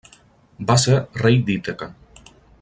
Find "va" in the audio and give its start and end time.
0.71-0.77